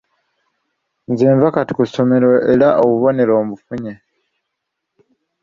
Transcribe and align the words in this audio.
Nze 1.11 1.25
nva 1.35 1.49
kati 1.55 1.73
ku 1.77 1.83
ssomero 1.89 2.29
era 2.53 2.69
obubonero 2.83 3.33
mbufunye. 3.45 3.93